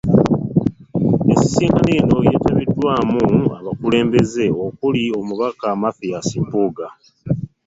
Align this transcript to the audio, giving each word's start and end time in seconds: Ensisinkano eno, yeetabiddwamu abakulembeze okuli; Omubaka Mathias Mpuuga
Ensisinkano 1.31 1.89
eno, 1.99 2.17
yeetabiddwamu 2.27 3.21
abakulembeze 3.59 4.45
okuli; 4.65 5.01
Omubaka 5.19 5.67
Mathias 5.83 6.27
Mpuuga 6.43 6.87